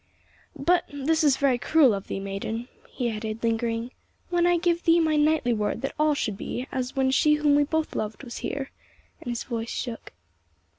[0.57, 3.91] "But this is very cruel of thee, maiden," he added, lingering,
[4.31, 7.53] "when I give thee my knightly word that all should be as when she whom
[7.53, 8.71] we both loved was here,"
[9.21, 10.11] and his voice shook.